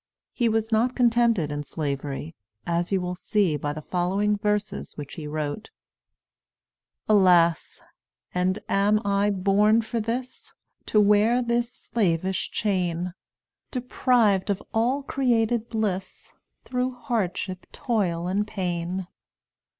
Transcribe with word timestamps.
He 0.33 0.49
was 0.49 0.71
not 0.71 0.95
contented 0.95 1.51
in 1.51 1.61
Slavery, 1.61 2.33
as 2.65 2.91
you 2.91 2.99
will 2.99 3.13
see 3.13 3.55
by 3.55 3.71
the 3.71 3.83
following 3.83 4.35
verses 4.35 4.97
which 4.97 5.13
he 5.13 5.27
wrote: 5.27 5.69
"Alas! 7.07 7.81
and 8.33 8.57
am 8.67 8.99
I 9.05 9.29
born 9.29 9.83
for 9.83 9.99
this, 9.99 10.53
To 10.87 10.99
wear 10.99 11.43
this 11.43 11.71
slavish 11.71 12.49
chain? 12.49 13.13
Deprived 13.69 14.49
of 14.49 14.63
all 14.73 15.03
created 15.03 15.69
bliss, 15.69 16.33
Through 16.65 16.95
hardship, 16.95 17.67
toil, 17.71 18.25
and 18.27 18.47
pain? 18.47 19.05